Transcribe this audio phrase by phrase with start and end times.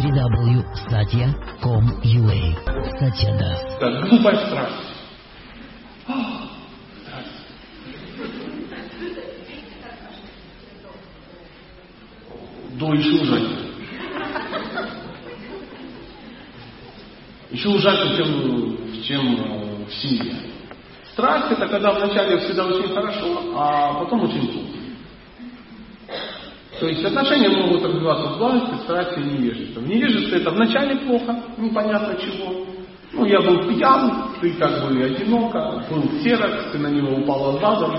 [0.00, 2.40] www.satya.com.ua
[2.98, 3.50] Сатьяда.
[3.78, 4.88] Так, глупая страсть.
[6.08, 6.48] А,
[7.02, 7.28] страсть.
[12.78, 13.58] Да, еще ужаснее.
[17.50, 20.34] Еще ужаснее, чем, чем э, в семье.
[21.12, 24.69] Страсть это когда вначале всегда очень хорошо, а потом очень плохо.
[26.80, 29.82] То есть отношения могут развиваться в благости, страсти и невежестве.
[29.82, 32.64] В невежестве это вначале плохо, непонятно чего.
[33.12, 37.98] Ну, я был пьян, ты как бы одиноко, был серок, ты на него упала задом,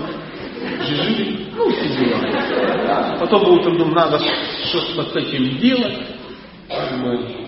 [0.80, 3.16] жили, ну, все дела.
[3.20, 4.18] Потом утром думаю, надо
[4.64, 5.98] что-то с этим делать.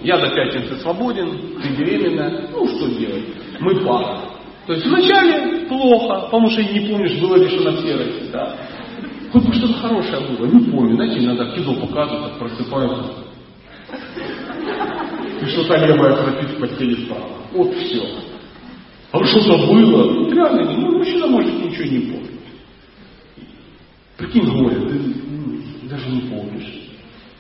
[0.03, 3.25] Я до пятницы свободен, ты беременна, ну, что делать?
[3.59, 4.21] Мы пара.
[4.67, 8.57] То есть вначале плохо, потому что не помнишь, было ли что на серости, да.
[9.35, 10.95] Хоть бы что-то хорошее было, не помню.
[10.95, 13.15] Знаете, иногда кино показывают, просыпаются.
[15.43, 17.09] И что-то левая храпит в постели.
[17.53, 18.07] Вот все.
[19.11, 20.31] А что-то было.
[20.31, 22.31] Реально, ну, мужчина может ничего не помнить.
[24.19, 26.93] Прикинь, горе, ты ну, даже не помнишь.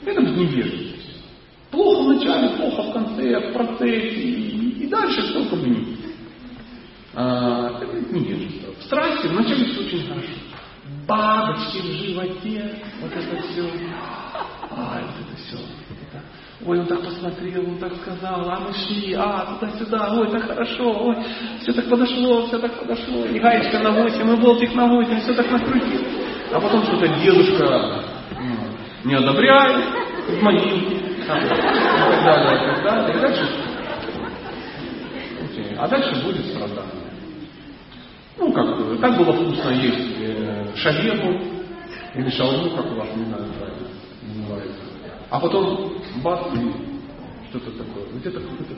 [0.04, 1.22] Это невежливость.
[1.70, 5.86] Плохо в начале, плохо в конце, в процессе, и, и дальше сколько бы
[7.14, 8.74] а, Это невежество.
[8.80, 10.26] В страсти вначале все очень хорошо
[11.06, 13.70] бабочки в животе, вот это все.
[14.70, 15.58] А, вот это все.
[16.66, 21.08] Ой, он так посмотрел, он так сказал, а мы шли, а, туда-сюда, ой, так хорошо,
[21.08, 21.16] ой,
[21.60, 25.34] все так подошло, все так подошло, и гаечка на 8, и болтик на 8, все
[25.34, 26.00] так накрутил.
[26.52, 28.02] А потом что-то дедушка
[29.04, 29.84] не одобряет,
[30.28, 31.42] в могилке, и так
[32.24, 33.16] далее, и так далее.
[33.16, 33.48] И дальше,
[35.76, 37.03] а дальше будет страдание.
[38.55, 40.66] Ну, как, так было вкусно есть э,
[42.14, 43.88] или шаурму, как у вас, не знаю, правильно
[44.36, 44.78] называется.
[45.28, 48.05] А потом бац, и что-то такое.
[48.14, 48.75] Где-то какой-то...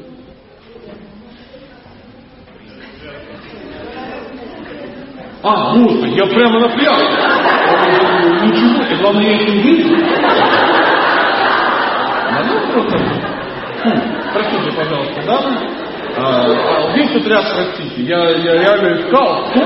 [5.43, 7.03] А, можно, я прямо на пляж.
[8.43, 9.97] Ничего, и главное, я этим выйду.
[12.47, 12.99] Ну, просто...
[14.33, 15.86] Простите, пожалуйста, да?
[16.19, 19.61] А, весь отряд, простите, я, я реально искал, кто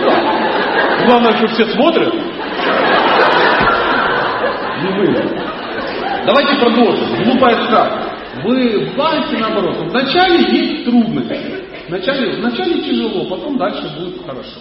[1.07, 2.13] Главное, что все смотрят.
[4.83, 5.15] Не вы.
[6.27, 7.25] Давайте продолжим.
[7.25, 8.11] Глупая страх.
[8.45, 9.77] Вы власти наоборот.
[9.91, 11.39] Вначале есть трудности.
[11.89, 14.61] Вначале, вначале тяжело, потом дальше будет хорошо.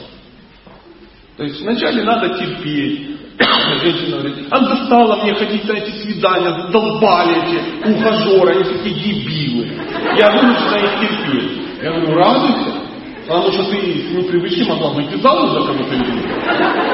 [1.38, 3.18] То есть вначале надо терпеть.
[3.82, 9.70] Женщина говорит, а достало мне ходить на эти свидания, долбали эти ухажеры, они такие дебилы.
[10.18, 11.39] Я вынуждена их терпеть.
[11.82, 12.74] Я говорю, радуйся,
[13.26, 15.96] потому что ты с непривычки могла выйти замуж за кого-то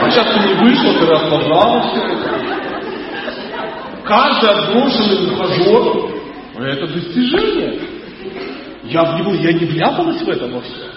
[0.02, 1.92] А сейчас ты не вышла, ты расслаблалась.
[4.04, 6.12] Каждый отброшенный ухажер–
[6.60, 7.80] это достижение.
[8.84, 10.92] Я, в него, я не вляпалась в это во все.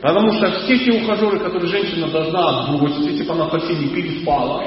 [0.00, 4.62] Потому что все те ухажеры, которые женщина должна отбросить, если бы она совсем не переспала,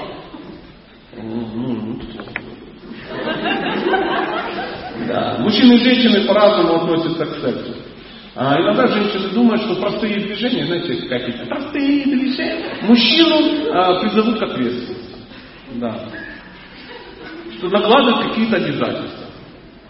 [5.07, 5.37] да.
[5.39, 7.86] Мужчины и женщины по-разному относятся к сексу.
[8.39, 14.43] А иногда женщины думают, что простые движения, знаете, какие-то простые движения, мужчину а, призовут к
[14.43, 15.15] ответственности.
[15.77, 16.07] Да.
[17.57, 19.25] Что накладывают какие-то обязательства.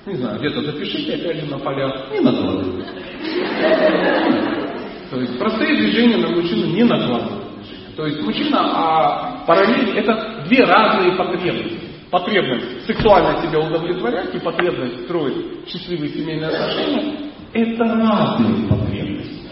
[0.06, 2.88] Не знаю, где-то запишите опять же на полях, не накладывают.
[5.10, 7.48] То есть простые движения на мужчину не накладывают.
[7.98, 11.80] То есть мужчина, а параллель это две разные потребности.
[12.10, 19.50] Потребность сексуально себя удовлетворять и потребность строить счастливые семейные отношения это разные потребности.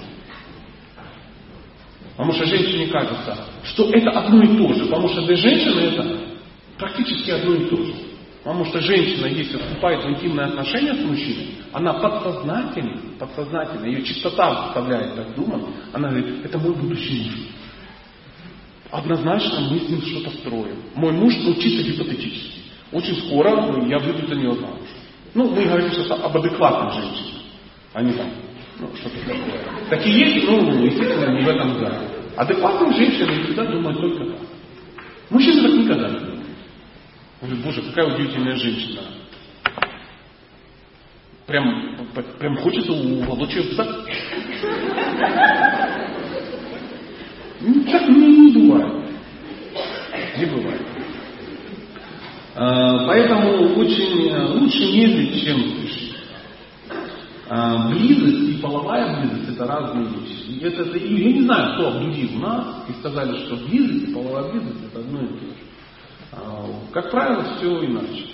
[2.12, 4.86] Потому что женщине кажется, что это одно и то же.
[4.86, 6.20] Потому что для женщины это
[6.78, 7.94] практически одно и то же.
[8.44, 14.66] Потому что женщина, если вступает в интимные отношения с мужчиной, она подсознательно, подсознательно, ее чистота
[14.66, 17.34] заставляет так думать, она говорит, это мой будущий муж.
[18.92, 20.78] Однозначно мы с ним что-то строим.
[20.94, 22.60] Мой муж, ну чисто гипотетически.
[22.92, 24.88] Очень скоро ну, я выйду за него замуж.
[25.34, 27.04] Ну, мы говорим сейчас об адекватных
[27.96, 27.98] женщинах.
[27.98, 28.30] Они там,
[28.80, 29.38] ну, что-то такое.
[29.90, 31.98] Такие есть, ну, естественно, не в этом зале.
[32.36, 34.40] Адекватные женщины всегда думают только так.
[35.30, 36.46] Мужчины так никогда не думают.
[37.42, 39.02] Говорит, боже, какая удивительная женщина.
[41.48, 41.96] Прям,
[42.40, 43.88] прям хочется уволочь ее в Так
[48.10, 48.94] не, не бывает.
[50.38, 50.82] Не бывает.
[52.56, 56.15] А, поэтому очень э, лучше медлить, чем спешить.
[57.48, 60.64] А, близость и половая близость это разные вещи.
[60.64, 64.86] Это, это, я не знаю, кто обдурил нас и сказали, что близость и половая близость
[64.86, 65.56] это одно и то же.
[66.32, 68.26] А, как правило, все иначе.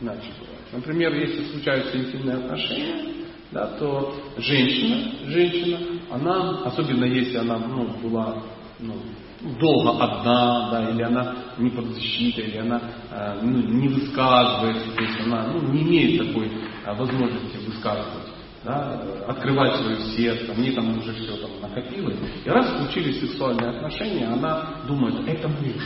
[0.00, 0.66] Иначе бывает.
[0.72, 3.14] Например, если случаются интимные отношения,
[3.52, 5.78] да, то женщина, женщина,
[6.10, 8.42] она, особенно если она ну, была
[8.80, 8.94] ну,
[9.40, 12.80] долго одна, да, или она не под защитой, или она
[13.10, 18.28] э, ну, не высказывается, то есть она ну, не имеет такой э, возможности высказывать,
[18.64, 22.16] да, открывать свое сердце, мне там уже все там накопилось.
[22.44, 25.82] И раз случились сексуальные отношения, она думает, это муж,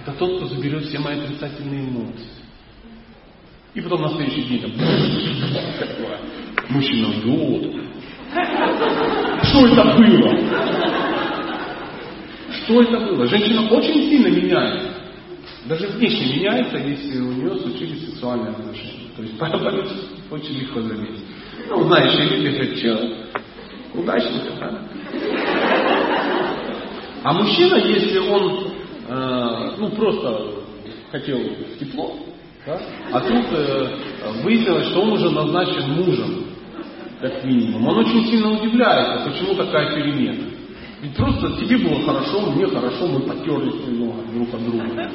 [0.00, 2.28] это тот, кто заберет все мои отрицательные эмоции.
[3.74, 4.70] И потом на следующий день там,
[6.68, 7.74] мужчина врет.
[9.42, 11.03] Что это было?
[12.64, 13.26] Что это было?
[13.26, 14.88] Женщина очень сильно меняется.
[15.66, 19.08] Даже внешне меняется, если у нее случились сексуальные отношения.
[19.16, 21.24] То есть по очень легко заметить.
[21.68, 24.88] Ну, знаешь, люди говорят, что, удачника, да?
[27.22, 28.72] А мужчина, если он,
[29.08, 30.54] э, ну, просто
[31.10, 31.38] хотел
[31.78, 32.16] тепло,
[32.66, 32.80] да?
[33.12, 36.44] а тут э, выяснилось, что он уже назначен мужем,
[37.20, 37.86] как минимум.
[37.88, 40.53] Он очень сильно удивляется, почему такая перемена.
[41.04, 45.10] Ведь просто тебе было хорошо, мне хорошо, мы потерлись немного друг от друга.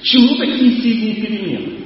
[0.00, 1.84] К чему такие сильные перемены?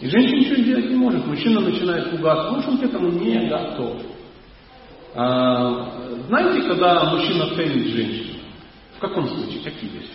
[0.00, 1.26] И женщина ничего сделать не может.
[1.26, 4.00] Мужчина начинает пугаться, потому что он к этому не готов.
[5.16, 8.38] А, знаете, когда мужчина ценит женщину?
[8.98, 9.64] В каком случае?
[9.64, 10.08] Какие вещи?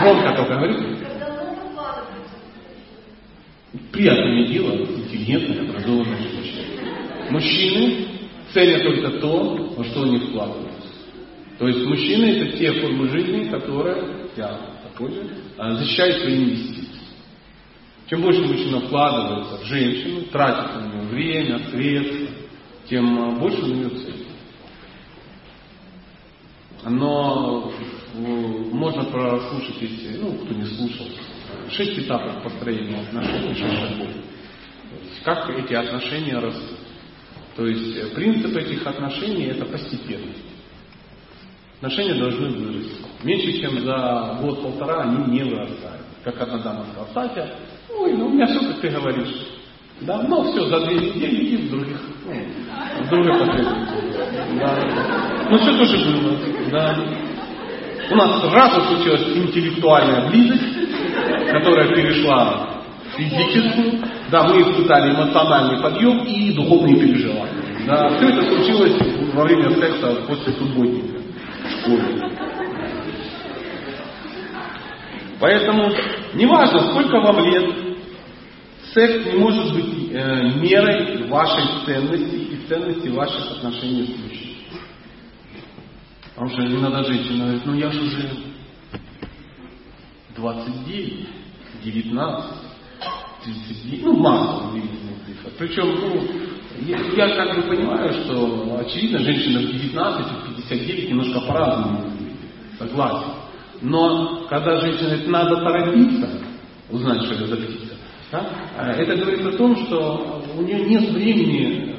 [0.00, 0.96] Громко только говорите.
[3.92, 6.39] Приятное дело, интеллигентная, образованная женщина.
[7.30, 8.06] Мужчины
[8.52, 10.88] ценят только то, во что они вкладываются.
[11.58, 16.86] То есть мужчины это те формы жизни, которые, я такой же, а, защищают свои инвестиции.
[18.08, 22.34] Чем больше мужчина вкладывается в женщину, тратит на нее время, средства,
[22.88, 24.26] тем а, больше он ее ценит.
[26.82, 27.72] Но
[28.72, 31.06] можно прослушать, если, ну, кто не слушал,
[31.70, 34.08] шесть этапов построения отношений, шесть шагов.
[35.24, 36.79] Как эти отношения растут.
[37.56, 40.44] То есть э, принцип этих отношений это постепенность.
[41.76, 42.96] Отношения должны вырасти.
[43.22, 46.02] Меньше чем за год-полтора они не вырастают.
[46.24, 47.54] Как одна дама сказала, Сатя,
[47.96, 49.46] ой, ну у меня все, как ты говоришь.
[50.02, 53.66] Да, но все, за две недели и в других, ну, в других.
[54.58, 55.46] Да.
[55.50, 56.36] Ну все тоже было.
[56.70, 56.98] Да.
[58.10, 60.62] У нас сразу случилась интеллектуальная близость,
[61.52, 62.69] которая перешла
[63.16, 67.86] физическую, да, мы испытали эмоциональный подъем и духовные переживания.
[67.86, 68.96] Да, все это случилось
[69.32, 71.18] во время секса после субботника
[71.64, 72.30] в школе.
[75.40, 75.90] Поэтому,
[76.34, 77.74] неважно, сколько вам лет,
[78.92, 84.56] секс не может быть э, мерой вашей ценности и ценности ваших отношений с мужчиной.
[86.34, 88.30] Потому что иногда женщина говорит, ну я же уже
[90.36, 91.28] 29,
[91.84, 92.69] 19,
[93.44, 95.50] 39, ну, массу удивительных цифр.
[95.58, 96.28] Причем, ну,
[96.86, 102.12] я, я как бы понимаю, что, очевидно, женщина в 19, в 59 немножко по-разному
[102.78, 103.32] согласен.
[103.82, 106.28] Но когда женщина говорит, надо торопиться,
[106.90, 107.94] узнать, что это за птица,
[108.30, 108.46] да,
[108.96, 111.96] это говорит о том, что у нее нет времени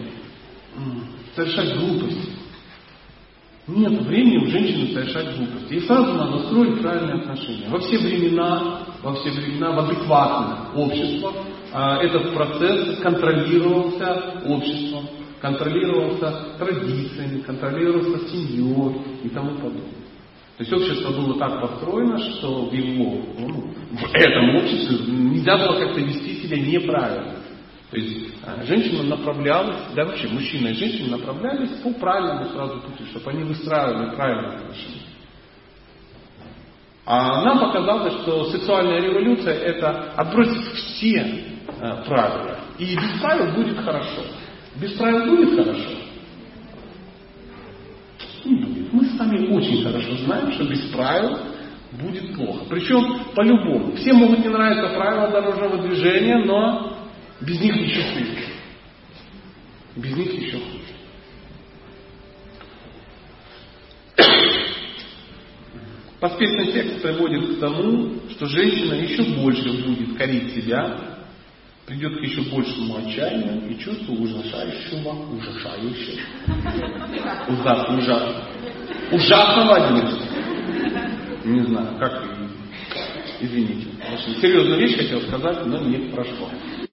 [1.35, 2.29] совершать глупости.
[3.67, 5.73] Нет времени у женщины совершать глупости.
[5.73, 7.69] И сразу надо строить правильные отношения.
[7.69, 11.33] Во все времена, во все времена в адекватных обществах
[12.01, 15.07] этот процесс контролировался обществом,
[15.39, 20.01] контролировался традициями, контролировался семьей и тому подобное.
[20.57, 25.79] То есть общество было так построено, что в его, ну, в этом обществе нельзя было
[25.79, 27.35] как-то вести себя неправильно.
[27.89, 33.03] То есть а, женщина направлялась, да вообще мужчина и женщина направлялись по правильному сразу пути,
[33.09, 35.01] чтобы они выстраивали правильные отношения.
[37.05, 42.59] А нам показалось, что сексуальная революция это отбросить все э, правила.
[42.77, 44.21] И без правил будет хорошо.
[44.75, 45.89] Без правил будет хорошо?
[48.45, 48.93] Не будет.
[48.93, 51.39] Мы с вами очень хорошо знаем, что без правил
[51.93, 52.65] будет плохо.
[52.69, 53.95] Причем по-любому.
[53.95, 56.97] Всем могут не нравиться правила дорожного движения, но
[57.41, 58.37] без них еще хуже.
[59.95, 60.80] Без них еще хуже.
[66.21, 71.17] Поспешный текст приводит к тому, что женщина еще больше будет корить себя,
[71.87, 76.21] придет к еще большему отчаянию и чувству ужасающего, ужасающего,
[77.49, 78.35] ужас, ужас,
[79.11, 80.13] ужасного
[81.43, 82.23] Не знаю, как,
[83.39, 83.87] извините.
[84.13, 86.51] Очень серьезную вещь хотел сказать, но не прошло.